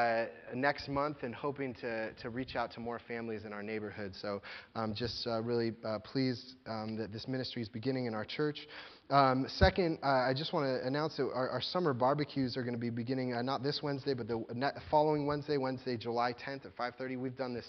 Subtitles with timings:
[0.00, 4.12] uh, next month and hoping to, to reach out to more families in our neighborhood.
[4.20, 4.42] So
[4.74, 8.24] I'm um, just uh, really uh, pleased um, that this ministry is beginning in our
[8.24, 8.66] church.
[9.10, 12.74] Um, second, uh, I just want to announce that our, our, summer barbecues are going
[12.74, 14.44] to be beginning uh, not this Wednesday, but the
[14.90, 17.18] following Wednesday, Wednesday, July 10th at 5:30.
[17.18, 17.66] We've done this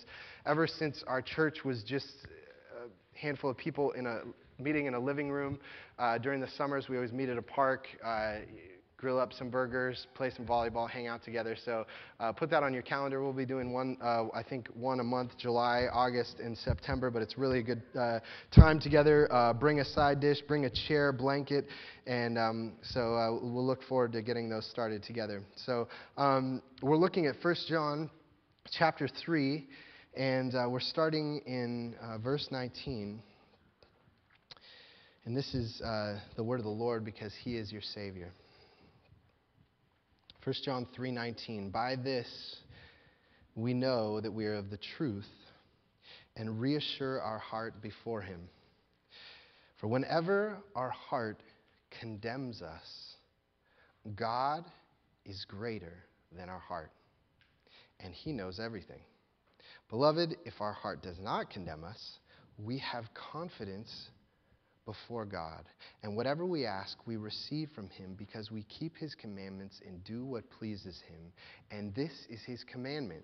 [0.47, 2.07] ever since our church was just
[2.73, 4.21] a handful of people in a
[4.57, 5.59] meeting in a living room.
[5.99, 7.87] Uh, during the summers, we always meet at a park
[9.05, 11.55] grill up some burgers, play some volleyball, hang out together.
[11.63, 11.85] So
[12.19, 13.21] uh, put that on your calendar.
[13.21, 17.11] We'll be doing one, uh, I think, one a month, July, August, and September.
[17.11, 18.17] But it's really a good uh,
[18.49, 19.31] time together.
[19.31, 21.67] Uh, bring a side dish, bring a chair, blanket,
[22.07, 25.43] and um, so uh, we'll look forward to getting those started together.
[25.67, 25.87] So
[26.17, 28.09] um, we're looking at 1 John
[28.71, 29.67] chapter 3,
[30.17, 31.93] and uh, we're starting in
[32.23, 33.21] verse 19.
[35.25, 35.79] And this is
[36.35, 38.33] the word of the Lord because He is your Savior.
[40.45, 42.27] 1 John 3:19 By this
[43.55, 45.27] we know that we are of the truth
[46.35, 48.47] and reassure our heart before him.
[49.77, 51.41] For whenever our heart
[51.99, 53.15] condemns us,
[54.15, 54.65] God
[55.25, 56.91] is greater than our heart,
[57.99, 59.01] and he knows everything.
[59.89, 62.19] Beloved, if our heart does not condemn us,
[62.63, 64.09] we have confidence
[64.85, 65.65] before God.
[66.03, 70.25] And whatever we ask, we receive from him because we keep his commandments and do
[70.25, 71.31] what pleases him.
[71.71, 73.23] And this is his commandment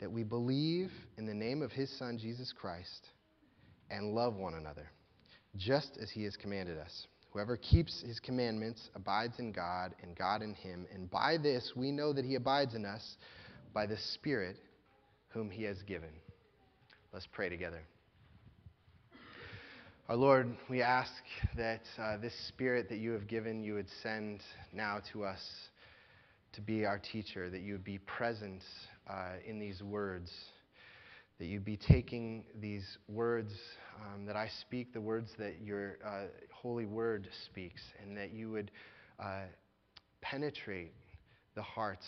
[0.00, 3.08] that we believe in the name of his Son, Jesus Christ,
[3.90, 4.90] and love one another,
[5.56, 7.06] just as he has commanded us.
[7.32, 10.86] Whoever keeps his commandments abides in God, and God in him.
[10.92, 13.16] And by this we know that he abides in us
[13.72, 14.56] by the Spirit
[15.28, 16.10] whom he has given.
[17.12, 17.82] Let's pray together.
[20.10, 21.12] Our Lord, we ask
[21.56, 24.40] that uh, this Spirit that you have given, you would send
[24.72, 25.38] now to us
[26.54, 28.60] to be our teacher, that you would be present
[29.08, 30.32] uh, in these words,
[31.38, 33.52] that you'd be taking these words
[34.02, 38.50] um, that I speak, the words that your uh, holy word speaks, and that you
[38.50, 38.72] would
[39.20, 39.42] uh,
[40.22, 40.92] penetrate
[41.54, 42.06] the hearts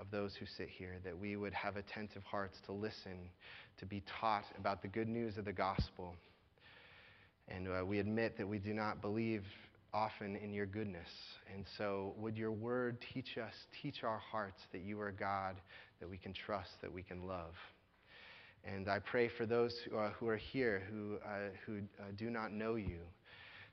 [0.00, 3.30] of those who sit here, that we would have attentive hearts to listen,
[3.78, 6.16] to be taught about the good news of the gospel
[7.48, 9.44] and uh, we admit that we do not believe
[9.94, 11.08] often in your goodness.
[11.54, 15.56] And so, would your word teach us, teach our hearts that you are God,
[16.00, 17.54] that we can trust, that we can love.
[18.64, 22.30] And I pray for those who are, who are here who, uh, who uh, do
[22.30, 22.98] not know you,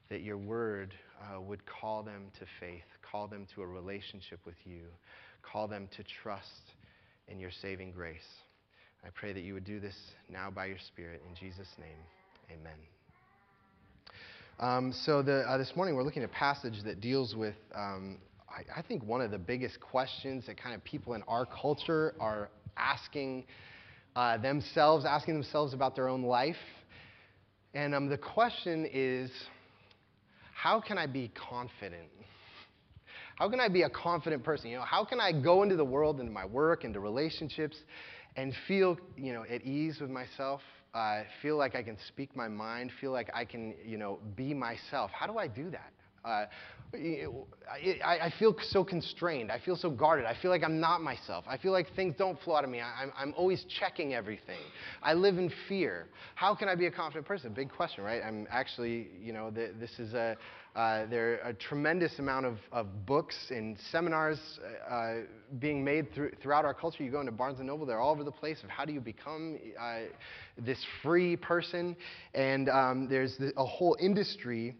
[0.09, 4.55] that your word uh, would call them to faith, call them to a relationship with
[4.65, 4.83] you,
[5.41, 6.73] call them to trust
[7.27, 8.21] in your saving grace.
[9.03, 9.95] I pray that you would do this
[10.29, 11.21] now by your Spirit.
[11.27, 11.97] In Jesus' name,
[12.51, 13.02] amen.
[14.59, 18.19] Um, so the, uh, this morning we're looking at a passage that deals with, um,
[18.47, 22.13] I, I, think, one of the biggest questions that kind of people in our culture
[22.19, 23.45] are asking
[24.15, 26.55] uh, themselves, asking themselves about their own life.
[27.73, 29.31] And um, the question is,
[30.53, 32.09] how can I be confident?
[33.37, 34.69] How can I be a confident person?
[34.69, 37.75] You know, how can I go into the world, into my work, into relationships,
[38.35, 40.61] and feel, you know, at ease with myself?
[40.93, 44.53] Uh, feel like I can speak my mind, feel like I can, you know, be
[44.53, 45.11] myself.
[45.11, 45.91] How do I do that?
[46.23, 46.45] Uh,
[46.95, 49.51] I, I, feel so constrained.
[49.51, 50.25] I feel so guarded.
[50.25, 51.43] I feel like I'm not myself.
[51.47, 52.79] I feel like things don't flow out of me.
[52.79, 54.59] I, I'm, I'm always checking everything.
[55.01, 56.07] I live in fear.
[56.35, 57.51] How can I be a confident person?
[57.51, 58.21] Big question, right?
[58.25, 60.37] I'm actually, you know, this is a,
[60.75, 64.39] uh, there are a tremendous amount of, of books and seminars
[64.89, 65.17] uh,
[65.59, 67.03] being made through, throughout our culture.
[67.03, 68.99] You go into Barnes & Noble, they're all over the place of how do you
[68.99, 69.99] become uh,
[70.57, 71.95] this free person.
[72.33, 74.75] And um, there's the, a whole industry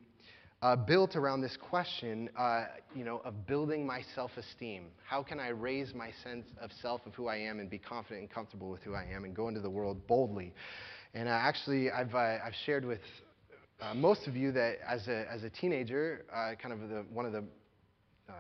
[0.63, 2.65] uh, built around this question, uh,
[2.95, 4.85] you know, of building my self-esteem.
[5.05, 8.21] How can I raise my sense of self, of who I am, and be confident
[8.21, 10.53] and comfortable with who I am, and go into the world boldly?
[11.13, 13.01] And uh, actually, I've, I've shared with
[13.81, 17.25] uh, most of you that as a, as a teenager, uh, kind of the, one
[17.25, 17.44] of the
[18.29, 18.34] uh,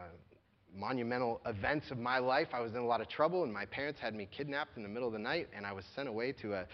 [0.75, 3.99] monumental events of my life, I was in a lot of trouble, and my parents
[3.99, 6.53] had me kidnapped in the middle of the night, and I was sent away to
[6.53, 6.65] a,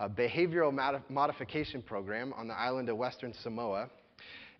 [0.00, 0.72] a behavioral
[1.08, 3.88] modification program on the island of Western Samoa.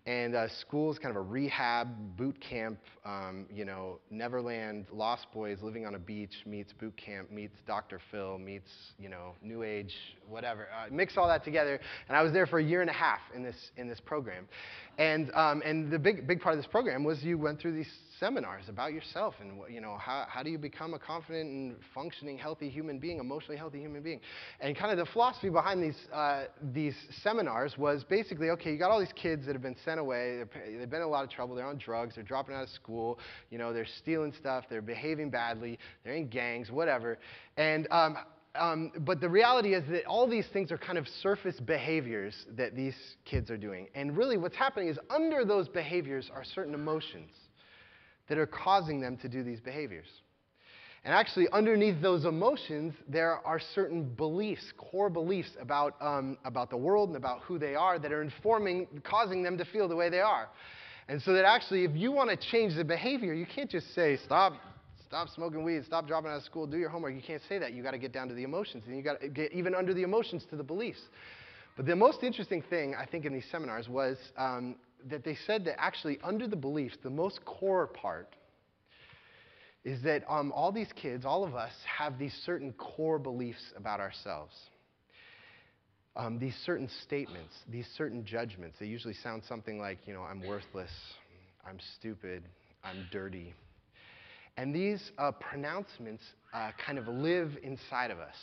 [0.07, 5.25] And uh, school is kind of a rehab boot camp, um, you know, Neverland, Lost
[5.33, 7.99] Boys living on a beach meets boot camp, meets Dr.
[8.11, 8.69] Phil, meets,
[8.99, 9.95] you know, New Age,
[10.29, 10.67] whatever.
[10.71, 11.79] Uh, mix all that together.
[12.07, 14.47] And I was there for a year and a half in this, in this program.
[14.99, 17.91] And, um, and the big, big part of this program was you went through these
[18.19, 22.37] seminars about yourself and you know how, how do you become a confident and functioning
[22.37, 24.19] healthy human being emotionally healthy human being?
[24.59, 28.91] And kind of the philosophy behind these uh, these seminars was basically okay you got
[28.91, 30.43] all these kids that have been sent away
[30.77, 33.19] they've been in a lot of trouble they're on drugs they're dropping out of school
[33.49, 37.17] you know they're stealing stuff they're behaving badly they're in gangs whatever.
[37.57, 38.17] And um,
[38.57, 42.73] um, but the reality is that all these things are kind of surface behaviors that
[42.73, 42.95] these
[43.25, 43.87] kids are doing.
[43.95, 47.31] And really, what's happening is under those behaviors are certain emotions
[48.27, 50.07] that are causing them to do these behaviors.
[51.03, 56.77] And actually, underneath those emotions, there are certain beliefs, core beliefs about, um, about the
[56.77, 60.09] world and about who they are that are informing, causing them to feel the way
[60.09, 60.49] they are.
[61.07, 64.17] And so that actually, if you want to change the behavior, you can't just say,
[64.25, 64.53] stop
[65.07, 65.85] Stop smoking weed.
[65.85, 66.65] Stop dropping out of school.
[66.65, 67.13] Do your homework.
[67.13, 67.73] You can't say that.
[67.73, 69.93] You got to get down to the emotions, and you got to get even under
[69.93, 70.99] the emotions to the beliefs.
[71.77, 74.75] But the most interesting thing I think in these seminars was um,
[75.09, 78.35] that they said that actually under the beliefs, the most core part
[79.83, 83.99] is that um, all these kids, all of us, have these certain core beliefs about
[83.99, 84.53] ourselves.
[86.15, 88.77] Um, these certain statements, these certain judgments.
[88.79, 90.89] They usually sound something like, you know, I'm worthless,
[91.67, 92.43] I'm stupid,
[92.83, 93.53] I'm dirty.
[94.57, 96.23] And these uh, pronouncements
[96.53, 98.35] uh, kind of live inside of us.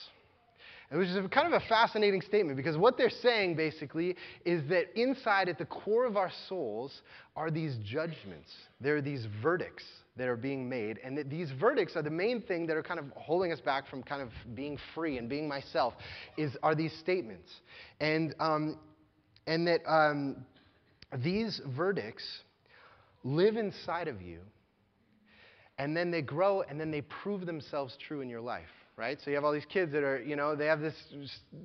[0.93, 5.49] Which is kind of a fascinating statement because what they're saying basically is that inside,
[5.49, 7.01] at the core of our souls,
[7.35, 8.51] are these judgments.
[8.81, 9.85] There are these verdicts
[10.19, 13.01] that are being made, and that these verdicts are the main thing that are kind
[13.01, 15.95] of holding us back from kind of being free and being myself.
[16.37, 17.51] Is are these statements,
[18.01, 18.79] and um,
[19.47, 20.45] and that um,
[21.25, 22.25] these verdicts
[23.25, 24.41] live inside of you
[25.79, 28.65] and then they grow and then they prove themselves true in your life
[29.03, 29.19] right?
[29.25, 30.95] So you have all these kids that are you know they have this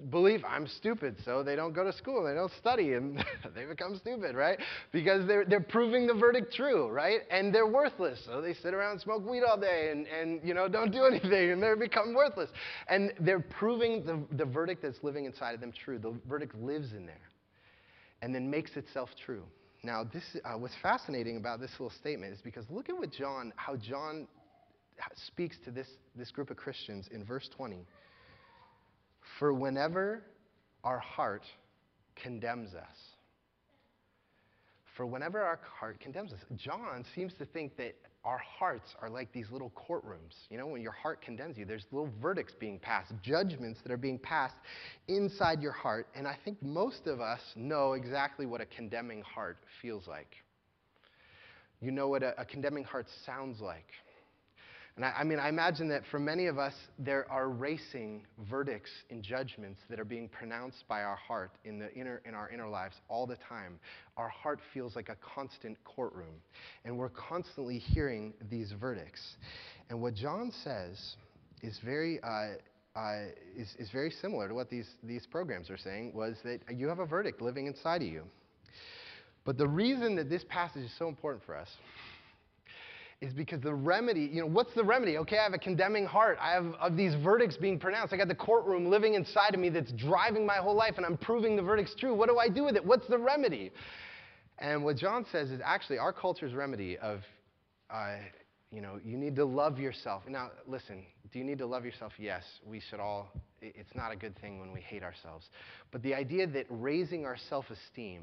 [0.10, 3.24] belief i'm stupid so they don't go to school they don't study and
[3.56, 4.58] they become stupid right?
[4.92, 7.20] Because they're, they're proving the verdict true right?
[7.30, 10.56] And they're worthless so they sit around and smoke weed all day and, and you
[10.56, 12.50] know don't do anything and they become worthless.
[12.90, 16.00] And they're proving the, the verdict that's living inside of them true.
[16.00, 17.30] The verdict lives in there
[18.24, 19.44] and then makes itself true.
[19.84, 23.54] Now, this, uh, what's fascinating about this little statement is because look at what John,
[23.56, 24.28] how John
[25.16, 27.86] speaks to this, this group of Christians in verse 20.
[29.40, 30.24] For whenever
[30.84, 31.44] our heart
[32.16, 32.98] condemns us,
[34.96, 37.96] for whenever our heart condemns us, John seems to think that
[38.26, 40.34] our hearts are like these little courtrooms.
[40.50, 43.98] You know, when your heart condemns you, there's little verdicts being passed, judgments that are
[43.98, 44.56] being passed
[45.08, 46.08] inside your heart.
[46.16, 50.36] And I think most of us know exactly what a condemning heart feels like.
[51.80, 53.86] You know what a, a condemning heart sounds like.
[54.98, 58.90] And I, I, mean, I imagine that for many of us, there are racing verdicts
[59.12, 62.68] and judgments that are being pronounced by our heart in, the inner, in our inner
[62.68, 63.80] lives all the time.
[64.18, 66.42] Our heart feels like a constant courtroom,
[66.84, 69.22] and we're constantly hearing these verdicts.
[69.92, 71.16] And what John says
[71.62, 72.56] is very, uh,
[73.00, 76.88] uh, is, is very similar to what these, these programs are saying, was that you
[76.88, 78.24] have a verdict living inside of you.
[79.46, 81.70] But the reason that this passage is so important for us
[83.20, 85.18] is because the remedy, you know, what's the remedy?
[85.18, 86.38] Okay, I have a condemning heart.
[86.40, 88.14] I have of these verdicts being pronounced.
[88.14, 91.18] I got the courtroom living inside of me that's driving my whole life, and I'm
[91.18, 92.14] proving the verdict's true.
[92.14, 92.86] What do I do with it?
[92.86, 93.72] What's the remedy?
[94.60, 97.22] And what John says is actually our culture's remedy of,
[97.90, 98.18] uh,
[98.72, 100.24] you know, you need to love yourself.
[100.28, 102.14] Now, listen, do you need to love yourself?
[102.20, 103.30] Yes, we should all.
[103.62, 105.50] It's not a good thing when we hate ourselves.
[105.92, 108.22] But the idea that raising our self esteem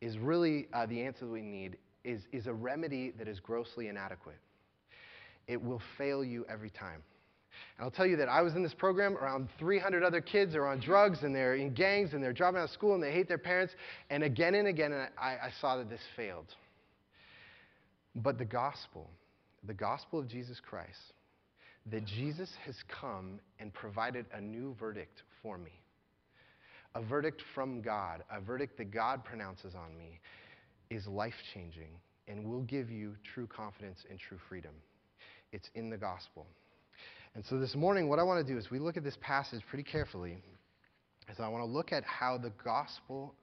[0.00, 3.88] is really uh, the answer that we need is, is a remedy that is grossly
[3.88, 4.38] inadequate.
[5.46, 7.02] It will fail you every time.
[7.76, 10.66] And I'll tell you that I was in this program around 300 other kids are
[10.66, 13.28] on drugs and they're in gangs and they're dropping out of school and they hate
[13.28, 13.74] their parents.
[14.10, 16.46] And again and again, I, I saw that this failed.
[18.14, 19.10] But the gospel,
[19.66, 21.14] the gospel of Jesus Christ,
[21.90, 25.72] that Jesus has come and provided a new verdict for me.
[26.94, 30.20] A verdict from God, a verdict that God pronounces on me
[30.90, 31.90] is life changing
[32.28, 34.72] and will give you true confidence and true freedom.
[35.52, 36.46] It's in the gospel.
[37.34, 39.62] And so this morning, what I want to do is we look at this passage
[39.68, 40.42] pretty carefully.
[41.28, 43.34] As I want to look at how the gospel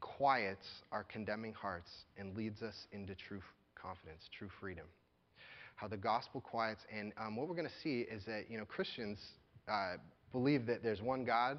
[0.00, 3.40] quiets our condemning hearts and leads us into true
[3.74, 4.84] confidence, true freedom.
[5.76, 8.64] How the gospel quiets, and um, what we're going to see is that you know
[8.64, 9.18] Christians
[9.68, 9.94] uh,
[10.30, 11.58] believe that there's one God,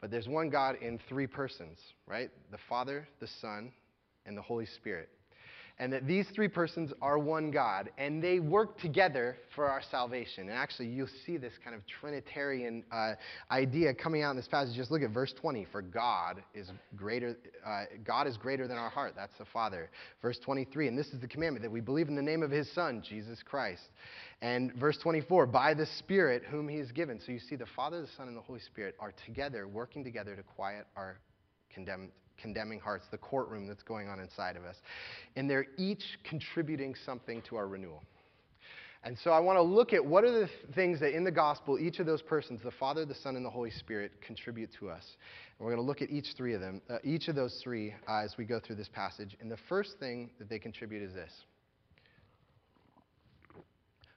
[0.00, 2.30] but there's one God in three persons, right?
[2.50, 3.72] The Father, the Son,
[4.26, 5.08] and the Holy Spirit.
[5.80, 10.50] and that these three persons are one God, and they work together for our salvation.
[10.50, 13.14] And actually, you'll see this kind of Trinitarian uh,
[13.50, 14.76] idea coming out in this passage.
[14.76, 15.66] Just look at verse 20.
[15.72, 17.34] For God is greater,
[17.66, 19.14] uh, God is greater than our heart.
[19.16, 19.88] That's the Father.
[20.20, 22.70] Verse 23, and this is the commandment that we believe in the name of His
[22.74, 23.80] Son, Jesus Christ.
[24.42, 27.18] And verse 24, by the Spirit whom He has given.
[27.24, 30.36] So you see, the Father, the Son, and the Holy Spirit are together, working together
[30.36, 31.20] to quiet our
[31.72, 34.76] condemned condemning hearts, the courtroom that's going on inside of us.
[35.36, 38.02] And they're each contributing something to our renewal.
[39.02, 41.78] And so I want to look at what are the things that in the gospel
[41.78, 45.04] each of those persons, the Father, the Son, and the Holy Spirit, contribute to us.
[45.58, 47.94] And we're going to look at each three of them, uh, each of those three,
[48.06, 49.36] uh, as we go through this passage.
[49.40, 51.32] And the first thing that they contribute is this.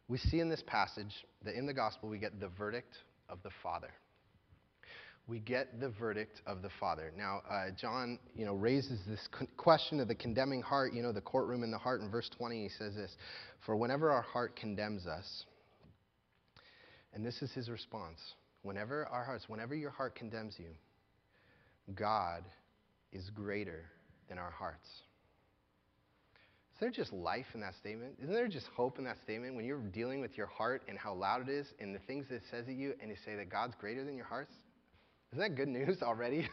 [0.10, 2.94] We see in this passage that in the gospel we get the verdict
[3.30, 3.90] of the Father
[5.28, 7.12] we get the verdict of the Father.
[7.18, 9.28] Now, uh, John, you know, raises this
[9.58, 12.02] question of the condemning heart, you know, the courtroom in the heart.
[12.02, 13.16] In verse 20, he says this
[13.66, 15.46] For whenever our heart condemns us,
[17.14, 18.20] and this is his response
[18.64, 20.70] whenever our hearts, whenever your heart condemns you,
[21.94, 22.44] God
[23.12, 23.86] is greater
[24.30, 24.88] than our hearts.
[26.74, 28.16] Is there just life in that statement?
[28.22, 31.14] Isn't there just hope in that statement when you're dealing with your heart and how
[31.14, 33.50] loud it is and the things that it says at you and you say that
[33.50, 34.54] God's greater than your hearts?
[35.34, 36.48] Isn't that good news already?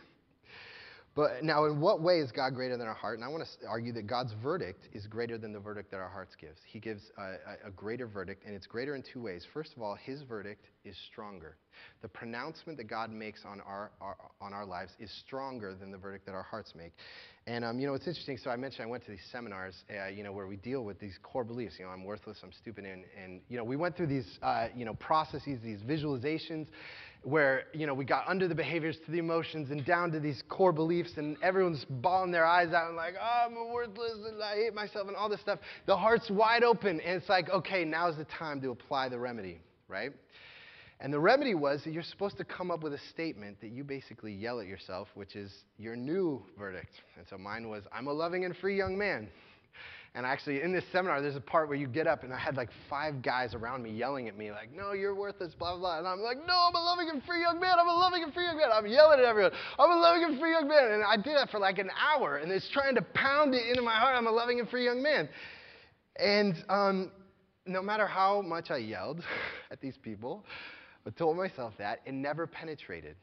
[1.15, 3.19] but now, in what way is God greater than our heart?
[3.19, 6.09] And I want to argue that God's verdict is greater than the verdict that our
[6.09, 6.59] hearts gives.
[6.67, 9.45] He gives a, a greater verdict, and it's greater in two ways.
[9.53, 11.59] First of all, His verdict is stronger.
[12.01, 15.99] The pronouncement that God makes on our, our on our lives is stronger than the
[15.99, 16.93] verdict that our hearts make.
[17.47, 18.39] And um, you know, it's interesting.
[18.39, 20.99] So I mentioned I went to these seminars, uh, you know, where we deal with
[20.99, 21.75] these core beliefs.
[21.79, 24.69] You know, I'm worthless, I'm stupid, and, and you know, we went through these, uh,
[24.75, 26.67] you know, processes, these visualizations,
[27.23, 30.43] where you know we got under the behaviors to the emotions and down to these
[30.49, 34.55] core beliefs and everyone's bawling their eyes out and like oh, i'm worthless and i
[34.55, 35.59] hate myself and all this stuff.
[35.87, 39.61] The heart's wide open and it's like okay now's the time to apply the remedy
[39.89, 40.13] right?
[41.03, 43.85] And the remedy was that you're supposed to come up with a statement that you
[43.85, 46.93] basically yell at yourself which is your new verdict.
[47.19, 49.29] And so mine was i'm a loving and free young man
[50.15, 52.57] and actually, in this seminar, there's a part where you get up, and I had
[52.57, 55.99] like five guys around me yelling at me, like, no, you're worthless, blah, blah, blah.
[55.99, 57.77] And I'm like, no, I'm a loving and free young man.
[57.79, 58.71] I'm a loving and free young man.
[58.73, 59.53] I'm yelling at everyone.
[59.79, 60.91] I'm a loving and free young man.
[60.91, 63.83] And I did that for like an hour, and it's trying to pound it into
[63.83, 64.17] my heart.
[64.17, 65.29] I'm a loving and free young man.
[66.17, 67.13] And um,
[67.65, 69.23] no matter how much I yelled
[69.71, 70.45] at these people,
[71.07, 73.15] I told myself that, it never penetrated.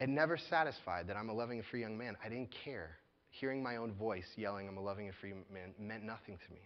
[0.00, 2.16] It never satisfied that I'm a loving and free young man.
[2.22, 2.96] I didn't care
[3.40, 6.60] hearing my own voice yelling, I'm a loving and free man, meant nothing to me.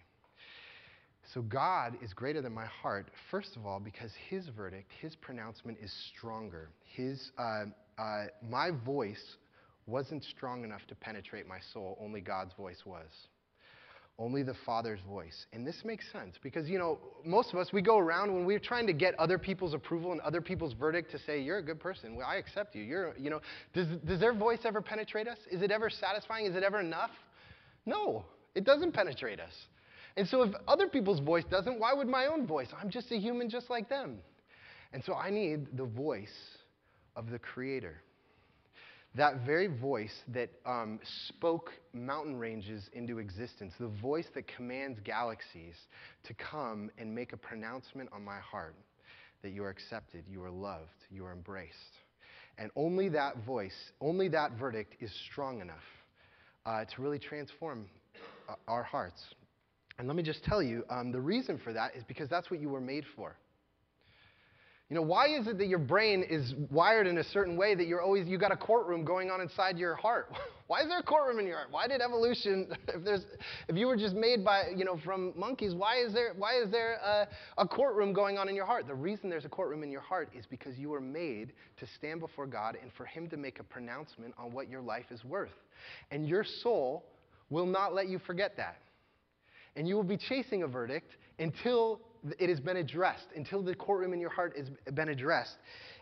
[1.35, 5.79] So God is greater than my heart, first of all, because His verdict, His pronouncement
[5.81, 6.71] is stronger.
[6.97, 7.67] His, uh,
[7.99, 9.37] uh, my voice
[9.87, 13.09] wasn't strong enough to penetrate my soul, only God's voice was
[14.21, 15.47] only the Father's voice.
[15.53, 18.59] And this makes sense because, you know, most of us, we go around when we're
[18.59, 21.81] trying to get other people's approval and other people's verdict to say, you're a good
[21.81, 22.15] person.
[22.15, 22.83] Well, I accept you.
[22.83, 23.41] You're, you know,
[23.73, 25.39] does, does their voice ever penetrate us?
[25.51, 26.45] Is it ever satisfying?
[26.45, 27.11] Is it ever enough?
[27.87, 28.25] No,
[28.55, 29.55] it doesn't penetrate us.
[30.19, 32.69] And so if other people's voice doesn't, why would my own voice?
[32.79, 34.19] I'm just a human just like them.
[34.93, 36.29] And so I need the voice
[37.17, 38.03] of the Creator
[39.17, 45.75] that very voice that um, spoke mountain ranges into existence, the voice that commands galaxies
[46.25, 48.77] to come and make a pronouncement on my heart
[49.43, 51.75] that you are accepted, you are loved, you are embraced.
[52.59, 55.77] And only that voice, only that verdict is strong enough
[56.67, 57.87] uh, to really transform
[58.49, 59.21] uh, our hearts.
[59.99, 62.61] And let me just tell you um, the reason for that is because that's what
[62.61, 63.37] you were made for.
[64.91, 67.87] You know, why is it that your brain is wired in a certain way that
[67.87, 70.33] you're always, you got a courtroom going on inside your heart?
[70.67, 71.69] why is there a courtroom in your heart?
[71.71, 73.25] Why did evolution, if there's,
[73.69, 76.73] if you were just made by, you know, from monkeys, why is there, why is
[76.73, 77.29] there a,
[77.59, 78.89] a courtroom going on in your heart?
[78.89, 82.19] The reason there's a courtroom in your heart is because you were made to stand
[82.19, 85.55] before God and for Him to make a pronouncement on what your life is worth.
[86.11, 87.05] And your soul
[87.49, 88.79] will not let you forget that.
[89.77, 92.01] And you will be chasing a verdict until
[92.39, 95.57] it has been addressed, until the courtroom in your heart has been addressed.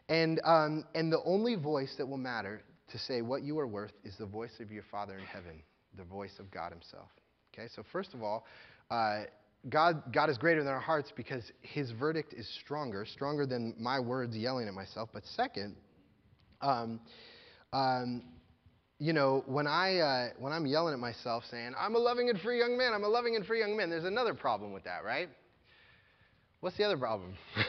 [0.09, 3.93] And, um, and the only voice that will matter to say what you are worth
[4.05, 5.63] is the voice of your Father in heaven,
[5.97, 7.09] the voice of God Himself.
[7.53, 8.47] Okay, so first of all,
[8.91, 9.25] uh,
[9.69, 14.01] God, God is greater than our hearts because His verdict is stronger, stronger than my
[14.01, 15.11] words yelling at myself.
[15.13, 15.77] But second,
[16.61, 17.01] um,
[17.73, 18.23] um,
[18.99, 22.41] you know, when, I, uh, when I'm yelling at myself saying, I'm a loving and
[22.41, 25.05] free young man, I'm a loving and free young man, there's another problem with that,
[25.05, 25.29] right?
[26.61, 27.35] What's the other problem?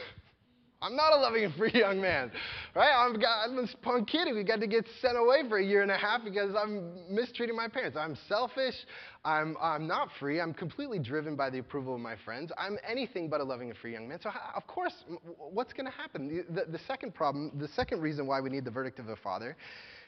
[0.82, 2.32] I'm not a loving and free young man,
[2.74, 2.90] right?
[2.90, 5.90] I'm, I'm this punk kid who got to get sent away for a year and
[5.90, 7.98] a half because I'm mistreating my parents.
[7.98, 8.74] I'm selfish.
[9.24, 10.40] I'm, I'm not free.
[10.40, 12.52] I'm completely driven by the approval of my friends.
[12.56, 14.18] I'm anything but a loving and free young man.
[14.22, 14.94] So, of course,
[15.36, 16.44] what's going to happen?
[16.48, 19.16] The, the, the second problem, the second reason why we need the verdict of the
[19.16, 19.56] Father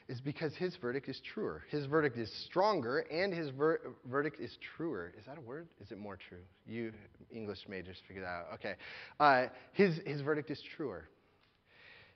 [0.09, 1.63] is because his verdict is truer.
[1.69, 3.79] His verdict is stronger, and his ver-
[4.09, 5.13] verdict is truer.
[5.17, 5.67] Is that a word?
[5.79, 6.41] Is it more true?
[6.65, 6.91] You
[7.31, 8.45] English majors figure that out.
[8.55, 8.73] Okay.
[9.19, 11.07] Uh, his, his verdict is truer.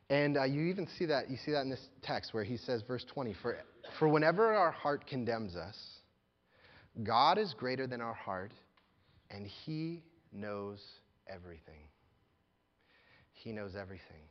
[0.10, 2.82] And uh, you even see that, you see that in this text where he says,
[2.88, 3.58] verse 20, for,
[4.00, 5.76] for whenever our heart condemns us,
[7.04, 8.52] God is greater than our heart,
[9.30, 10.80] and he knows
[11.28, 11.88] everything.
[13.34, 14.24] He knows everything.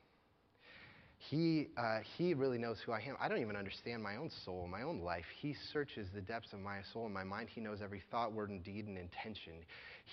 [1.19, 3.17] He, uh, he really knows who I am.
[3.21, 5.25] I don't even understand my own soul, my own life.
[5.41, 7.49] He searches the depths of my soul and my mind.
[7.53, 9.55] He knows every thought, word, and deed and intention.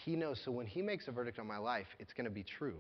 [0.06, 0.40] He knows.
[0.44, 2.78] So when He makes a verdict on my life, it's going to be true,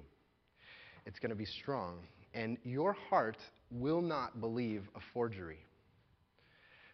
[1.05, 1.99] it's going to be strong.
[2.33, 3.37] And your heart
[3.69, 5.59] will not believe a forgery.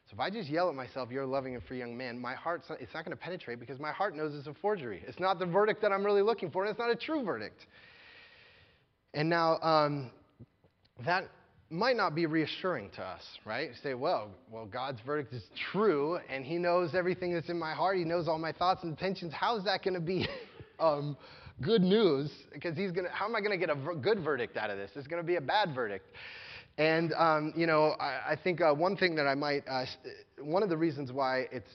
[0.10, 2.34] So if I just yell at myself, you're a loving and free young man, my
[2.34, 5.04] heart, it's not going to penetrate because my heart knows it's a forgery.
[5.08, 7.68] It's not the verdict that I'm really looking for, and it's not a true verdict.
[9.14, 10.10] And now, um,
[11.06, 11.26] that
[11.70, 13.70] might not be reassuring to us, right?
[13.70, 17.76] You say, well, well, God's verdict is true, and He knows everything that's in my
[17.76, 17.98] heart.
[17.98, 19.32] He knows all my thoughts and intentions.
[19.32, 20.28] How is that going to be
[20.80, 21.16] um,
[21.62, 22.32] good news?
[22.52, 23.12] Because He's going to.
[23.12, 24.90] How am I going to get a good verdict out of this?
[24.96, 26.08] It's going to be a bad verdict.
[26.80, 29.84] And um, you know, I, I think uh, one thing that I might, uh,
[30.42, 31.70] one of the reasons why it's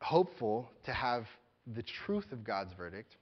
[0.00, 1.26] hopeful to have
[1.74, 3.16] the truth of God's verdict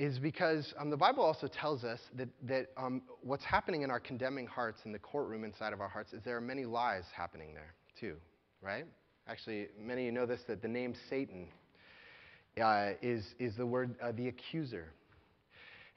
[0.00, 4.00] is because um, the Bible also tells us that, that um, what's happening in our
[4.00, 7.54] condemning hearts in the courtroom inside of our hearts is there are many lies happening
[7.54, 8.16] there, too,
[8.60, 8.86] right?
[9.28, 11.46] Actually, many of you know this that the name Satan
[12.60, 14.86] uh, is, is the word uh, the accuser.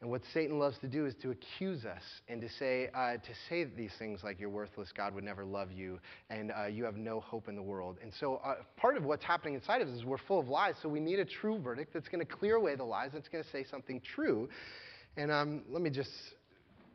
[0.01, 3.33] And what Satan loves to do is to accuse us and to say, uh, to
[3.47, 5.99] say these things like you're worthless, God would never love you,
[6.31, 7.97] and uh, you have no hope in the world.
[8.01, 10.73] And so uh, part of what's happening inside of us is we're full of lies,
[10.81, 13.43] so we need a true verdict that's going to clear away the lies, that's going
[13.43, 14.49] to say something true.
[15.17, 16.09] And um, let me just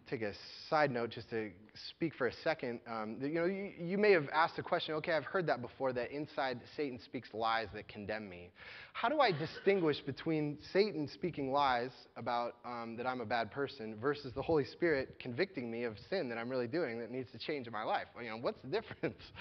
[0.09, 0.33] take a
[0.71, 1.51] side note just to
[1.91, 2.81] speak for a second.
[2.87, 5.93] Um, you know, you, you, may have asked the question, okay, I've heard that before,
[5.93, 8.51] that inside Satan speaks lies that condemn me.
[8.93, 13.97] How do I distinguish between Satan speaking lies about um, that I'm a bad person
[14.01, 17.39] versus the Holy Spirit convicting me of sin that I'm really doing that needs to
[17.39, 18.07] change in my life?
[18.23, 19.23] You know, what's the difference?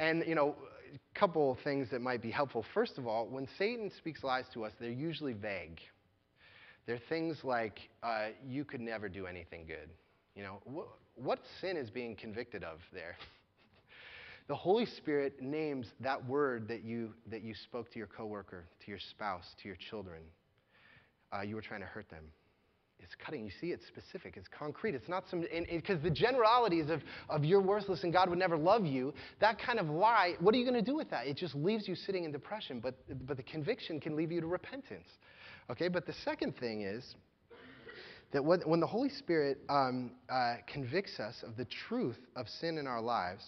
[0.00, 0.56] And, you know,
[0.94, 2.64] a couple things that might be helpful.
[2.72, 5.78] First of all, when Satan speaks lies to us, they're usually vague.
[6.90, 9.90] They're things like, uh, you could never do anything good.
[10.34, 13.14] You know, wh- what sin is being convicted of there?
[14.48, 18.90] the Holy Spirit names that word that you, that you spoke to your coworker, to
[18.90, 20.20] your spouse, to your children.
[21.32, 22.24] Uh, you were trying to hurt them.
[22.98, 23.44] It's cutting.
[23.44, 24.36] You see, it's specific.
[24.36, 24.96] It's concrete.
[24.96, 28.84] It's not some, because the generalities of, of you're worthless and God would never love
[28.84, 31.28] you, that kind of lie, what are you going to do with that?
[31.28, 32.80] It just leaves you sitting in depression.
[32.80, 32.96] But,
[33.28, 35.06] but the conviction can leave you to repentance.
[35.70, 37.14] Okay, but the second thing is,
[38.32, 42.86] that when the Holy Spirit um, uh, convicts us of the truth of sin in
[42.86, 43.42] our lives,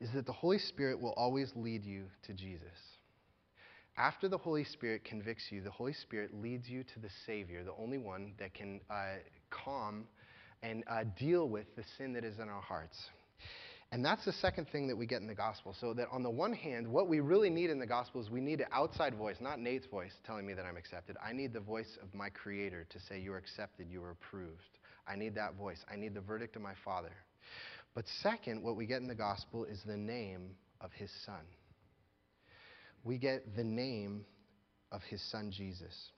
[0.00, 2.66] is that the Holy Spirit will always lead you to Jesus.
[3.96, 7.74] After the Holy Spirit convicts you, the Holy Spirit leads you to the Savior, the
[7.80, 9.18] only one that can uh,
[9.50, 10.04] calm
[10.64, 12.98] and uh, deal with the sin that is in our hearts.
[13.94, 15.72] And that's the second thing that we get in the gospel.
[15.80, 18.40] So that on the one hand, what we really need in the gospel is we
[18.40, 21.16] need an outside voice, not Nate's voice telling me that I'm accepted.
[21.24, 24.80] I need the voice of my creator to say, You're accepted, you are approved.
[25.06, 25.78] I need that voice.
[25.88, 27.12] I need the verdict of my father.
[27.94, 31.44] But second, what we get in the gospel is the name of his son.
[33.04, 34.24] We get the name
[34.90, 36.10] of his son, Jesus.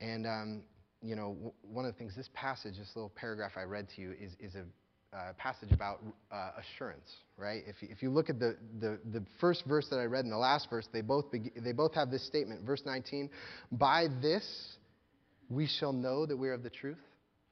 [0.00, 0.62] And, um,
[1.02, 4.14] you know, one of the things, this passage, this little paragraph I read to you,
[4.18, 4.64] is, is a
[5.12, 7.62] uh, passage about uh, assurance, right?
[7.66, 10.38] If, if you look at the, the, the first verse that I read and the
[10.38, 12.64] last verse, they both, they both have this statement.
[12.64, 13.30] Verse 19,
[13.72, 14.76] by this
[15.48, 16.98] we shall know that we are of the truth,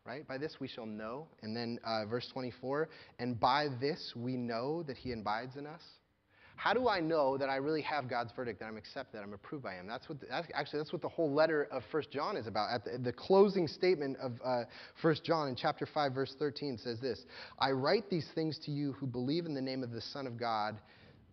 [0.05, 0.27] right?
[0.29, 1.29] By this we shall know.
[1.43, 2.89] And then uh, verse 24,
[3.19, 5.83] and by this we know that he abides in us.
[6.57, 9.35] How do I know that I really have God's verdict, that I'm accepted, that I'm
[9.35, 9.87] approved by Him?
[9.87, 12.71] That's what, that's, actually, that's what the whole letter of 1 John is about.
[12.71, 14.65] At the, the closing statement of uh,
[15.03, 17.25] 1 John in chapter 5, verse 13 says this
[17.59, 20.39] I write these things to you who believe in the name of the Son of
[20.39, 20.81] God,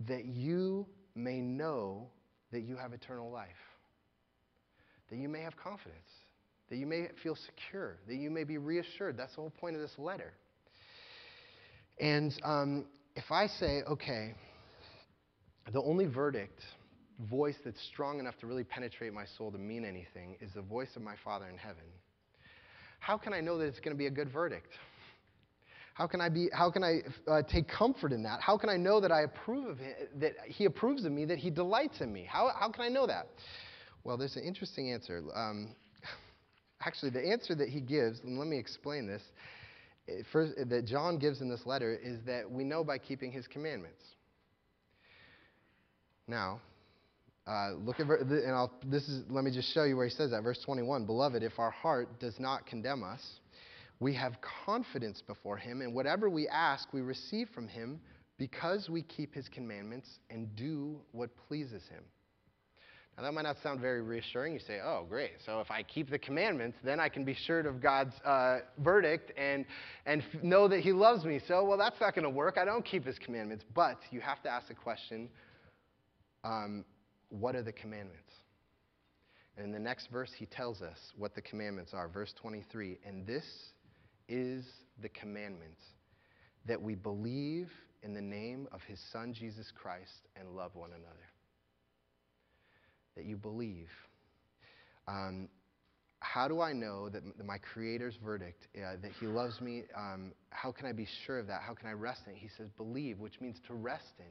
[0.08, 2.08] that you may know
[2.52, 3.50] that you have eternal life,
[5.10, 6.00] that you may have confidence,
[6.70, 9.16] that you may feel secure, that you may be reassured.
[9.18, 10.34] That's the whole point of this letter.
[12.00, 14.34] And um, if I say, okay,
[15.72, 16.62] the only verdict,
[17.30, 20.90] voice that's strong enough to really penetrate my soul to mean anything is the voice
[20.96, 21.84] of my Father in heaven.
[23.00, 24.74] how can I know that it's going to be a good verdict?
[25.94, 28.42] How can I, be, how can I uh, take comfort in that?
[28.42, 31.38] How can I know that I approve of him, that he approves of me, that
[31.38, 32.28] he delights in me?
[32.28, 33.28] How, how can I know that?
[34.04, 35.24] Well, there's an interesting answer.
[35.36, 35.76] Um,
[36.86, 39.22] actually, the answer that he gives, and let me explain this,
[40.10, 43.46] eh, first, that John gives in this letter is that we know by keeping his
[43.46, 44.04] commandments.
[46.28, 46.62] Now,
[47.46, 50.32] uh, look at and I'll, this is let me just show you where he says
[50.32, 50.44] that.
[50.44, 53.40] Verse 21 beloved if our heart does not condemn us
[54.04, 54.34] we have
[54.66, 58.00] confidence before him and whatever we ask we receive from him
[58.38, 62.04] because we keep his commandments and do what pleases him.
[63.16, 64.54] Now that might not sound very reassuring.
[64.54, 65.32] You say oh great.
[65.46, 69.32] So if i keep the commandments then i can be sure of god's uh, verdict
[69.38, 69.66] and
[70.06, 71.40] and f- know that he loves me.
[71.48, 72.58] So well that's not going to work.
[72.58, 73.64] I don't keep his commandments.
[73.74, 75.30] But you have to ask the question
[76.44, 76.86] um,
[77.30, 78.32] what are the commandments?
[79.58, 82.08] And in the next verse, he tells us what the commandments are.
[82.08, 83.46] Verse 23 And this
[84.28, 84.66] is
[85.02, 85.78] the commandment
[86.66, 87.70] that we believe
[88.02, 91.30] in the name of his Son, Jesus Christ, and love one another.
[93.16, 93.90] That you believe.
[95.08, 95.50] Um,
[96.24, 99.84] how do I know that my Creator's verdict, uh, that He loves me?
[99.96, 101.62] Um, how can I be sure of that?
[101.62, 102.38] How can I rest in it?
[102.40, 104.26] He says, believe, which means to rest in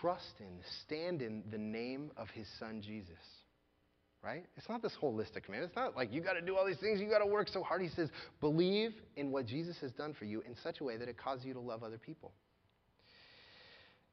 [0.00, 3.12] trust in, stand in the name of his son Jesus.
[4.22, 4.44] Right?
[4.56, 5.72] It's not this holistic commandments.
[5.72, 7.62] It's not like you got to do all these things, you got to work so
[7.62, 7.80] hard.
[7.80, 8.08] He says,
[8.40, 11.44] believe in what Jesus has done for you in such a way that it causes
[11.44, 12.32] you to love other people.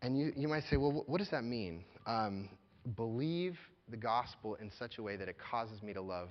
[0.03, 1.83] And you, you might say, well, what does that mean?
[2.05, 2.49] Um,
[2.95, 3.57] believe
[3.89, 6.29] the gospel in such a way that it causes me to love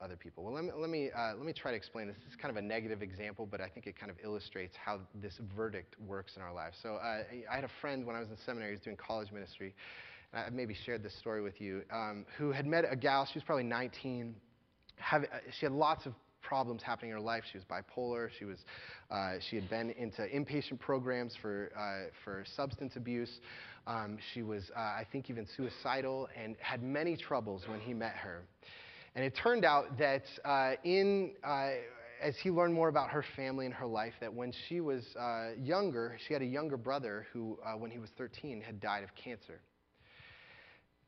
[0.00, 0.44] other people.
[0.44, 2.16] Well, let me, let, me, uh, let me try to explain this.
[2.24, 5.00] This is kind of a negative example, but I think it kind of illustrates how
[5.14, 6.76] this verdict works in our lives.
[6.82, 9.32] So uh, I had a friend when I was in seminary, he was doing college
[9.32, 9.74] ministry,
[10.32, 13.38] and I maybe shared this story with you, um, who had met a gal, she
[13.38, 14.34] was probably 19,
[14.96, 15.26] have, uh,
[15.58, 16.12] she had lots of
[16.46, 17.42] problems happening in her life.
[17.50, 18.28] She was bipolar.
[18.38, 18.58] She was,
[19.10, 23.40] uh, she had been into inpatient programs for uh, for substance abuse.
[23.86, 28.14] Um, she was, uh, I think, even suicidal, and had many troubles when he met
[28.14, 28.42] her.
[29.16, 31.70] And it turned out that uh, in, uh,
[32.22, 35.52] as he learned more about her family and her life, that when she was uh,
[35.58, 39.08] younger, she had a younger brother who, uh, when he was 13, had died of
[39.14, 39.62] cancer.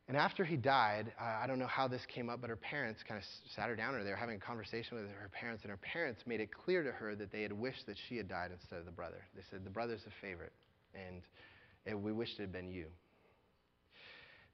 [0.08, 3.18] And after he died, I don't know how this came up, but her parents kind
[3.18, 5.76] of sat her down, or they were having a conversation with her parents, and her
[5.76, 8.78] parents made it clear to her that they had wished that she had died instead
[8.78, 9.22] of the brother.
[9.36, 10.54] They said, The brother's a favorite,
[10.94, 12.86] and we wished it had been you.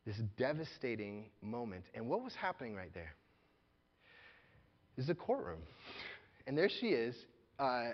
[0.04, 1.84] This devastating moment.
[1.94, 3.14] And what was happening right there?
[4.96, 5.60] Is a courtroom.
[6.46, 7.14] And there she is
[7.58, 7.90] uh,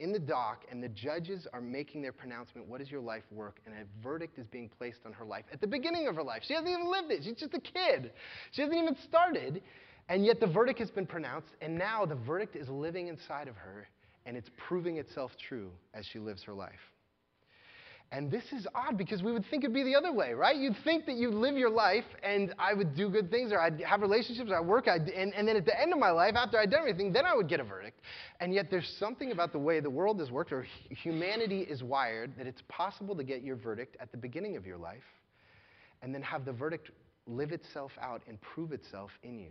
[0.00, 3.60] in the dock, and the judges are making their pronouncement what is your life work?
[3.66, 6.42] And a verdict is being placed on her life at the beginning of her life.
[6.46, 8.12] She hasn't even lived it, she's just a kid.
[8.52, 9.62] She hasn't even started,
[10.08, 13.56] and yet the verdict has been pronounced, and now the verdict is living inside of
[13.56, 13.88] her,
[14.26, 16.72] and it's proving itself true as she lives her life.
[18.14, 20.54] And this is odd because we would think it'd be the other way, right?
[20.54, 23.80] You'd think that you'd live your life and I would do good things or I'd
[23.80, 26.34] have relationships or I'd work, I'd, and, and then at the end of my life,
[26.36, 28.02] after I'd done everything, then I would get a verdict.
[28.38, 32.36] And yet there's something about the way the world has worked or humanity is wired
[32.38, 35.02] that it's possible to get your verdict at the beginning of your life
[36.00, 36.92] and then have the verdict
[37.26, 39.50] live itself out and prove itself in you.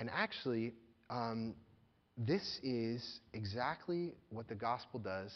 [0.00, 0.72] And actually,
[1.08, 1.54] um,
[2.16, 5.30] this is exactly what the gospel does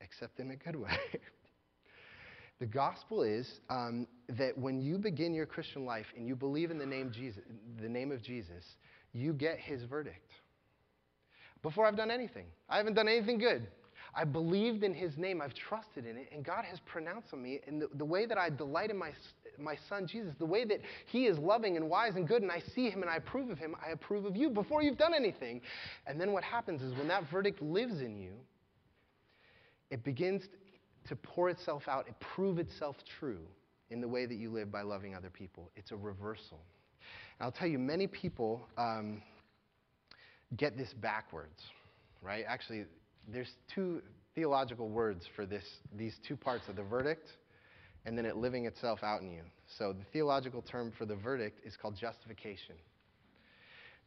[0.00, 0.96] except in a good way.
[2.60, 6.78] the gospel is um, that when you begin your Christian life and you believe in
[6.78, 7.42] the name, Jesus,
[7.80, 8.64] the name of Jesus,
[9.12, 10.30] you get his verdict.
[11.62, 13.66] Before I've done anything, I haven't done anything good.
[14.14, 17.60] I believed in his name, I've trusted in it, and God has pronounced on me
[17.66, 19.12] in the, the way that I delight in my,
[19.58, 22.60] my son Jesus, the way that he is loving and wise and good, and I
[22.74, 25.60] see him and I approve of him, I approve of you before you've done anything.
[26.06, 28.32] And then what happens is when that verdict lives in you,
[29.90, 30.42] it begins
[31.08, 33.40] to pour itself out and prove itself true
[33.90, 35.70] in the way that you live by loving other people.
[35.76, 36.60] It's a reversal.
[37.38, 39.22] And I'll tell you, many people um,
[40.56, 41.60] get this backwards,
[42.22, 42.44] right?
[42.46, 42.84] Actually,
[43.28, 44.02] there's two
[44.34, 45.64] theological words for this,
[45.96, 47.28] these two parts of the verdict
[48.06, 49.42] and then it living itself out in you.
[49.78, 52.76] So the theological term for the verdict is called justification.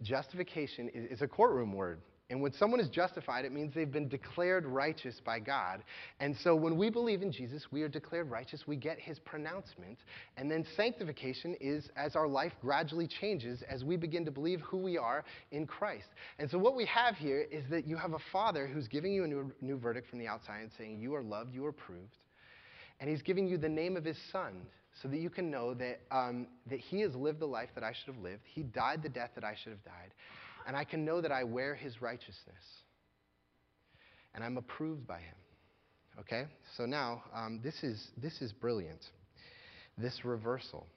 [0.01, 2.01] Justification is, is a courtroom word.
[2.29, 5.83] And when someone is justified, it means they've been declared righteous by God.
[6.19, 8.65] And so when we believe in Jesus, we are declared righteous.
[8.65, 9.99] We get his pronouncement.
[10.37, 14.77] And then sanctification is as our life gradually changes as we begin to believe who
[14.77, 16.07] we are in Christ.
[16.39, 19.25] And so what we have here is that you have a father who's giving you
[19.25, 22.17] a new, new verdict from the outside and saying, You are loved, you are approved.
[23.01, 24.61] And he's giving you the name of his son
[25.01, 27.91] so that you can know that, um, that he has lived the life that I
[27.91, 28.43] should have lived.
[28.45, 30.13] He died the death that I should have died
[30.67, 32.63] And I can know that I wear his righteousness.
[34.35, 35.35] And I'm approved by him.
[36.19, 36.45] Okay?
[36.77, 39.03] So now, um, this, is, this is brilliant.
[39.97, 40.87] This reversal.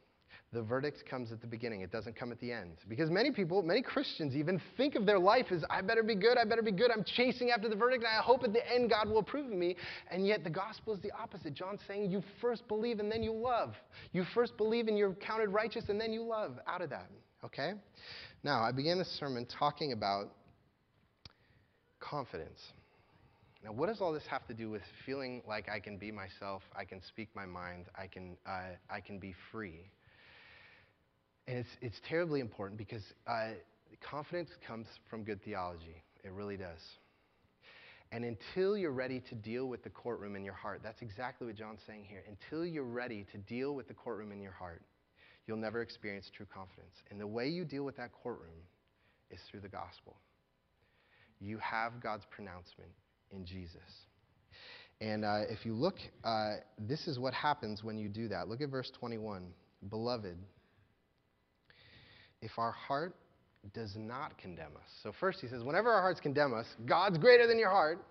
[0.53, 2.77] The verdict comes at the beginning, it doesn't come at the end.
[2.89, 6.39] Because many people, many Christians even think of their life as, I better be good,
[6.39, 8.89] I better be good, I'm chasing after the verdict, and I hope at the end
[8.91, 9.77] God will approve of me.
[10.11, 11.53] And yet the gospel is the opposite.
[11.55, 13.75] John's saying, You first believe and then you love.
[14.13, 17.11] You first believe and you're counted righteous and then you love out of that.
[17.45, 17.73] Okay?
[18.47, 20.27] Now, I began this sermon talking about
[21.99, 22.61] confidence.
[23.65, 26.63] Now, what does all this have to do with feeling like I can be myself,
[26.79, 29.91] I can speak my mind, I can, uh, I can be free?
[31.49, 33.49] And it's, it's terribly important because uh,
[34.09, 36.05] confidence comes from good theology.
[36.23, 36.79] It really does.
[38.13, 41.57] And until you're ready to deal with the courtroom in your heart, that's exactly what
[41.57, 42.23] John's saying here.
[42.29, 44.83] Until you're ready to deal with the courtroom in your heart,
[45.47, 46.95] you'll never experience true confidence.
[47.11, 48.59] And the way you deal with that courtroom
[49.31, 50.17] is through the gospel.
[51.41, 52.91] You have God's pronouncement
[53.31, 53.81] in Jesus.
[55.01, 58.49] And uh, if you look, uh, this is what happens when you do that.
[58.49, 59.49] Look at verse 21.
[59.91, 60.39] Beloved,
[62.41, 63.15] if our heart
[63.75, 64.89] does not condemn us.
[65.03, 68.05] So, first he says, whenever our hearts condemn us, God's greater than your heart.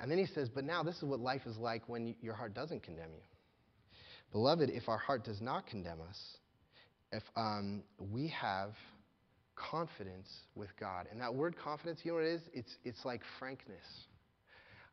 [0.00, 2.54] And then he says, but now this is what life is like when your heart
[2.54, 3.22] doesn't condemn you.
[4.32, 6.18] Beloved, if our heart does not condemn us,
[7.12, 8.70] if um, we have
[9.56, 11.06] confidence with God.
[11.10, 12.42] And that word confidence, you know what it is?
[12.52, 13.84] It's, it's like frankness.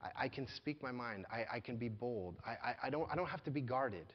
[0.01, 1.25] I, I can speak my mind.
[1.32, 2.36] I, I can be bold.
[2.45, 4.13] I, I, I, don't, I don't have to be guarded.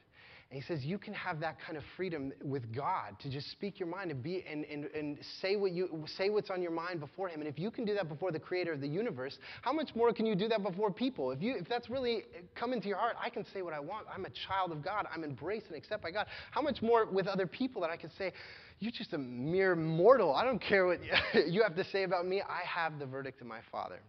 [0.53, 3.89] He says you can have that kind of freedom with God to just speak your
[3.89, 7.27] mind and be and, and, and say what you say what's on your mind before
[7.27, 7.39] him.
[7.39, 10.13] And if you can do that before the creator of the universe, how much more
[10.13, 11.31] can you do that before people?
[11.31, 14.05] If you if that's really come into your heart, I can say what I want.
[14.13, 15.07] I'm a child of God.
[15.13, 16.27] I'm embraced and accepted by God.
[16.51, 18.31] How much more with other people that I can say,
[18.79, 20.33] you're just a mere mortal.
[20.33, 20.99] I don't care what
[21.47, 22.41] you have to say about me.
[22.41, 23.99] I have the verdict of my Father.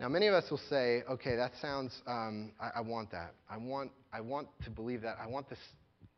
[0.00, 3.34] Now, many of us will say, okay, that sounds, um, I, I, want that.
[3.48, 5.18] I want, I want to believe that.
[5.22, 5.58] I want this,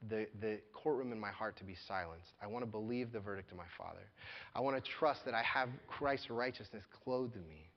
[0.09, 2.31] the, the courtroom in my heart to be silenced.
[2.43, 4.09] I want to believe the verdict of my Father.
[4.55, 7.69] I want to trust that I have Christ's righteousness clothed in me.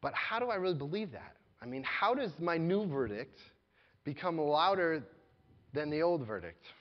[0.00, 1.36] But how do I really believe that?
[1.60, 3.38] I mean, how does my new verdict
[4.04, 5.02] become louder
[5.74, 6.64] than the old verdict?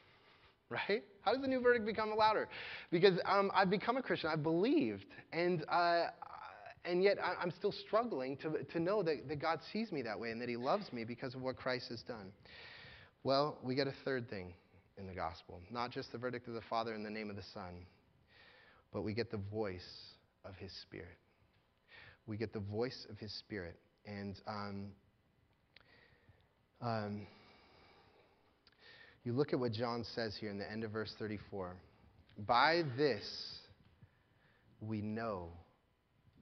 [0.71, 1.03] Right?
[1.21, 2.47] How does the new verdict become louder?
[2.91, 6.09] Because um, I've become a Christian, I've believed, and uh,
[6.89, 10.31] and yet I'm still struggling to, to know that, that God sees me that way
[10.31, 12.31] and that He loves me because of what Christ has done.
[13.23, 14.53] Well, we get a third thing
[14.97, 17.43] in the gospel not just the verdict of the Father in the name of the
[17.53, 17.85] Son,
[18.91, 19.81] but we get the voice
[20.45, 21.17] of His Spirit.
[22.27, 23.77] We get the voice of His Spirit.
[24.05, 24.85] And um,
[26.81, 27.27] um,
[29.23, 31.75] you look at what John says here in the end of verse 34
[32.47, 33.23] By this
[34.81, 35.49] we know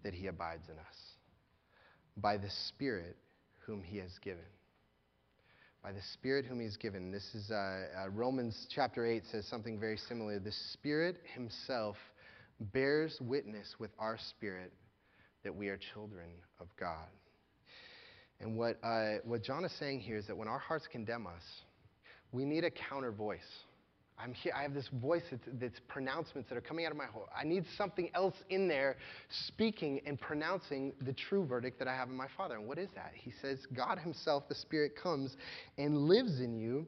[0.07, 0.95] that he abides in us
[2.15, 3.17] by the Spirit
[3.65, 4.45] whom he has given.
[5.83, 7.11] By the Spirit whom he has given.
[7.11, 7.55] This is uh,
[8.05, 10.39] uh, Romans chapter 8 says something very similar.
[10.39, 11.97] The Spirit himself
[12.71, 14.71] bears witness with our spirit
[15.43, 16.29] that we are children
[16.61, 17.09] of God.
[18.39, 21.43] And what, uh, what John is saying here is that when our hearts condemn us,
[22.31, 23.39] we need a counter voice.
[24.19, 27.05] I'm here, I have this voice that's, that's, pronouncements that are coming out of my
[27.05, 27.29] heart.
[27.39, 28.97] I need something else in there
[29.47, 32.55] speaking and pronouncing the true verdict that I have in my Father.
[32.55, 33.11] And what is that?
[33.13, 35.35] He says, God Himself, the Spirit, comes
[35.77, 36.87] and lives in you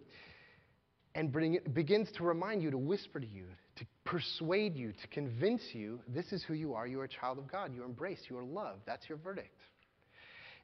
[1.15, 3.45] and bring, begins to remind you, to whisper to you,
[3.77, 6.87] to persuade you, to convince you this is who you are.
[6.87, 7.73] You are a child of God.
[7.73, 8.29] You are embraced.
[8.29, 8.81] You are loved.
[8.85, 9.55] That's your verdict.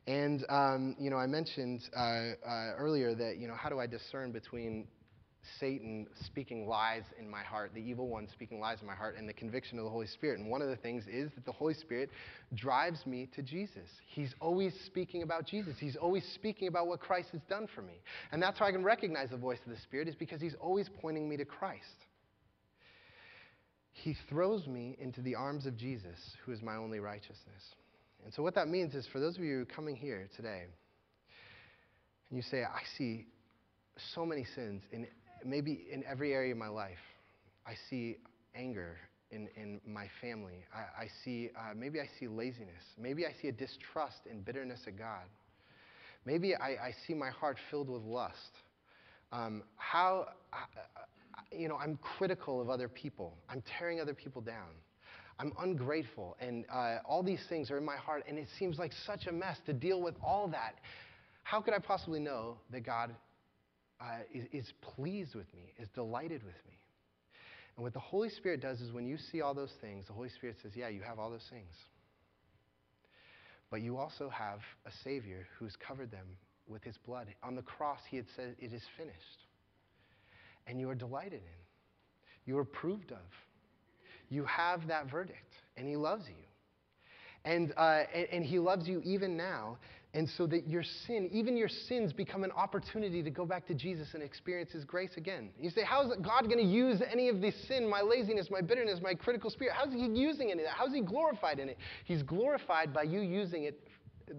[0.08, 3.88] And, um, you know, I mentioned uh, uh, earlier that, you know, how do I
[3.88, 4.88] discern between
[5.60, 9.28] Satan speaking lies in my heart, the evil one speaking lies in my heart, and
[9.28, 10.40] the conviction of the Holy Spirit.
[10.40, 12.10] And one of the things is that the Holy Spirit
[12.54, 13.90] drives me to Jesus.
[14.08, 15.76] He's always speaking about Jesus.
[15.80, 18.02] He's always speaking about what Christ has done for me.
[18.32, 20.90] And that's how I can recognize the voice of the Spirit, is because he's always
[21.02, 21.84] pointing me to Christ.
[23.92, 27.76] He throws me into the arms of Jesus, who is my only righteousness.
[28.24, 30.64] And so, what that means is for those of you coming here today,
[32.30, 33.28] and you say, I see
[34.14, 35.08] so many sins in
[35.46, 36.98] maybe in every area of my life,
[37.66, 38.18] I see
[38.56, 38.98] anger
[39.32, 40.66] in, in my family.
[40.74, 42.84] I, I see, uh, maybe I see laziness.
[42.98, 45.24] Maybe I see a distrust and bitterness of God.
[46.26, 48.36] Maybe I, I see my heart filled with lust.
[49.32, 53.38] Um, how, uh, uh, you know, I'm critical of other people.
[53.50, 54.70] I'm tearing other people down.
[55.38, 56.38] I'm ungrateful.
[56.40, 59.32] And uh, all these things are in my heart, and it seems like such a
[59.32, 60.76] mess to deal with all that.
[61.44, 63.14] How could I possibly know that God
[64.02, 66.78] uh, is, is pleased with me, is delighted with me.
[67.76, 70.30] And what the Holy Spirit does is when you see all those things, the Holy
[70.30, 71.72] Spirit says, Yeah, you have all those things.
[73.70, 76.26] But you also have a Savior who's covered them
[76.68, 77.28] with his blood.
[77.44, 79.18] On the cross, he had said, It is finished.
[80.68, 83.18] And you are delighted in, you are approved of.
[84.30, 86.34] You have that verdict, and he loves you.
[87.44, 89.78] And, uh, and, and he loves you even now.
[90.16, 93.74] And so that your sin, even your sins, become an opportunity to go back to
[93.74, 95.50] Jesus and experience His grace again.
[95.60, 98.62] You say, How is God going to use any of this sin, my laziness, my
[98.62, 99.74] bitterness, my critical spirit?
[99.78, 100.60] How's He using it?
[100.74, 101.78] How's He glorified in it?
[102.06, 103.86] He's glorified by you using it,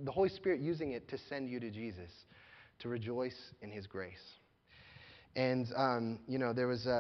[0.03, 2.11] the Holy Spirit using it to send you to Jesus,
[2.79, 4.15] to rejoice in His grace.
[5.37, 6.91] And, um, you know, there was a,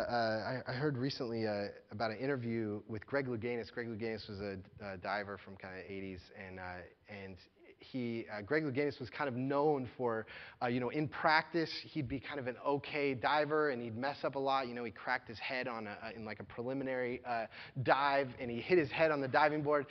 [0.66, 3.72] a I, heard recently uh, about an interview with Greg Louganis.
[3.72, 6.62] Greg Louganis was a, a diver from kind of the 80s, and, uh,
[7.08, 7.36] and
[7.78, 10.26] he, uh, Greg Louganis was kind of known for,
[10.62, 14.18] uh, you know, in practice, he'd be kind of an okay diver and he'd mess
[14.24, 14.66] up a lot.
[14.68, 17.46] You know, he cracked his head on a, in like a preliminary uh,
[17.82, 19.86] dive and he hit his head on the diving board.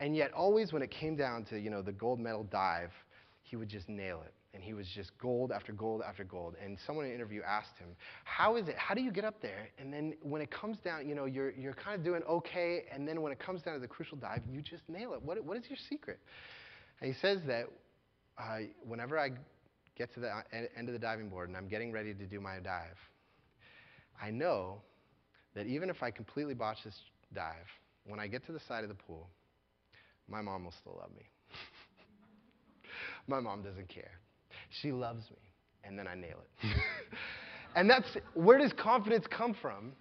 [0.00, 2.90] And yet, always when it came down to, you know, the gold medal dive,
[3.42, 4.32] he would just nail it.
[4.52, 6.54] And he was just gold after gold after gold.
[6.62, 7.88] And someone in an interview asked him,
[8.22, 8.76] How is it?
[8.76, 9.68] How do you get up there?
[9.80, 12.84] And then when it comes down, you know, you're, you're kind of doing okay.
[12.92, 15.22] And then when it comes down to the crucial dive, you just nail it.
[15.22, 16.20] What, what is your secret?
[17.00, 17.66] He says that
[18.38, 19.30] uh, whenever I
[19.96, 20.30] get to the
[20.76, 22.98] end of the diving board and I'm getting ready to do my dive,
[24.20, 24.80] I know
[25.54, 26.94] that even if I completely botch this
[27.34, 27.66] dive,
[28.06, 29.28] when I get to the side of the pool,
[30.28, 31.24] my mom will still love me.
[33.26, 34.20] my mom doesn't care.
[34.82, 35.38] She loves me,
[35.84, 36.70] and then I nail it.
[37.76, 39.92] and that's where does confidence come from?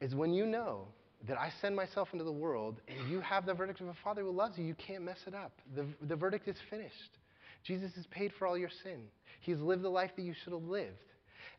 [0.00, 0.86] Is when you know
[1.26, 4.22] that I send myself into the world and you have the verdict of a father
[4.22, 4.64] who loves you.
[4.64, 5.52] You can't mess it up.
[5.74, 7.18] The, the verdict is finished.
[7.64, 9.02] Jesus has paid for all your sin.
[9.40, 10.96] He's lived the life that you should have lived.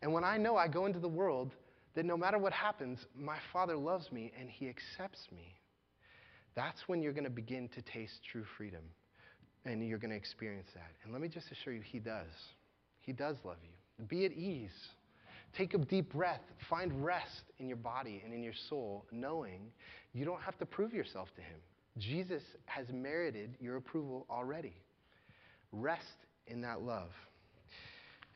[0.02, 1.52] And when I know I go into the world,
[1.96, 5.56] that no matter what happens, my Father loves me and He accepts me,
[6.56, 8.84] that's when you're going to begin to taste true freedom.
[9.66, 10.92] And you're going to experience that.
[11.04, 12.32] And let me just assure you, He does.
[13.02, 14.06] He does love you.
[14.06, 14.72] Be at ease.
[15.58, 16.42] Take a deep breath.
[16.70, 19.72] Find rest in your body and in your soul, knowing
[20.14, 21.58] you don't have to prove yourself to Him.
[21.98, 24.74] Jesus has merited your approval already.
[25.72, 26.06] Rest
[26.48, 27.10] in that love.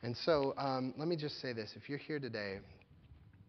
[0.02, 1.70] And so, um, let me just say this.
[1.76, 2.58] If you're here today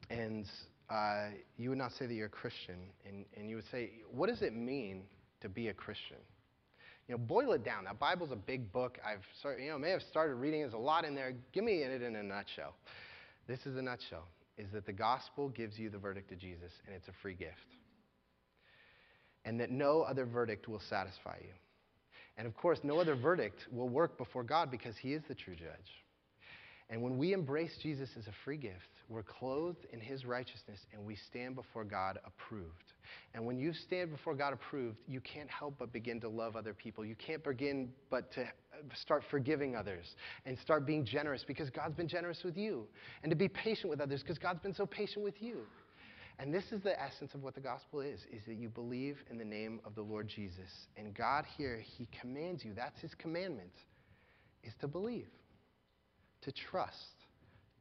[0.09, 0.45] and
[0.89, 2.75] uh, you would not say that you're a Christian,
[3.07, 5.01] and, and you would say, what does it mean
[5.41, 6.17] to be a Christian?
[7.07, 7.85] You know, boil it down.
[7.85, 8.97] That Bible's a big book.
[9.05, 10.61] I've started, you know, may have started reading.
[10.61, 11.33] There's a lot in there.
[11.53, 12.75] Give me it in a nutshell.
[13.47, 14.27] This is a nutshell
[14.57, 17.51] is that the gospel gives you the verdict of Jesus and it's a free gift.
[19.43, 21.53] And that no other verdict will satisfy you.
[22.37, 25.55] And of course, no other verdict will work before God because he is the true
[25.55, 25.91] judge.
[26.89, 28.75] And when we embrace Jesus as a free gift,
[29.09, 32.93] we're clothed in his righteousness and we stand before God approved.
[33.33, 36.73] And when you stand before God approved, you can't help but begin to love other
[36.73, 37.05] people.
[37.05, 38.47] You can't begin but to
[38.95, 42.87] start forgiving others and start being generous because God's been generous with you.
[43.23, 45.61] And to be patient with others because God's been so patient with you.
[46.37, 49.37] And this is the essence of what the gospel is, is that you believe in
[49.37, 50.69] the name of the Lord Jesus.
[50.97, 53.71] And God here, he commands you, that's his commandment,
[54.63, 55.29] is to believe,
[56.41, 57.15] to trust,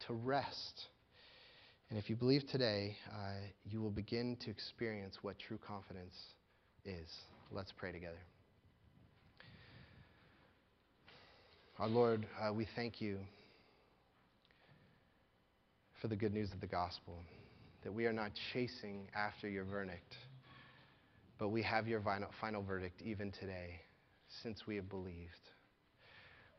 [0.06, 0.86] to rest
[1.90, 6.16] and if you believe today, uh, you will begin to experience what true confidence
[6.84, 7.08] is.
[7.52, 8.18] Let's pray together.
[11.78, 13.18] Our Lord, uh, we thank you
[16.00, 17.18] for the good news of the gospel,
[17.82, 20.14] that we are not chasing after your verdict,
[21.36, 22.00] but we have your
[22.40, 23.80] final, verdict even today,
[24.42, 25.32] since we have believed.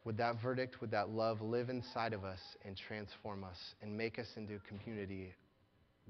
[0.04, 4.20] Would that verdict, would that love live inside of us and transform us and make
[4.20, 5.34] us into a community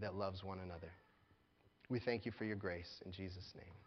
[0.01, 0.89] that loves one another?
[1.91, 2.89] We thank you for your grace.
[3.05, 3.84] In Jesus' name.